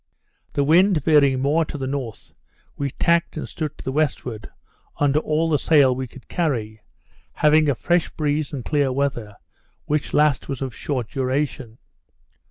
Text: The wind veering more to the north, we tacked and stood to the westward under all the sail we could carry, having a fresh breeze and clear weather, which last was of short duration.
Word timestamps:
The 0.53 0.63
wind 0.63 1.03
veering 1.03 1.41
more 1.43 1.63
to 1.65 1.77
the 1.77 1.85
north, 1.85 2.31
we 2.75 2.89
tacked 2.89 3.37
and 3.37 3.47
stood 3.47 3.77
to 3.77 3.83
the 3.85 3.91
westward 3.91 4.49
under 4.97 5.19
all 5.19 5.47
the 5.47 5.59
sail 5.59 5.93
we 5.93 6.07
could 6.07 6.27
carry, 6.27 6.81
having 7.33 7.69
a 7.69 7.75
fresh 7.75 8.09
breeze 8.09 8.51
and 8.51 8.65
clear 8.65 8.91
weather, 8.91 9.35
which 9.85 10.11
last 10.11 10.49
was 10.49 10.59
of 10.59 10.73
short 10.75 11.07
duration. 11.11 11.77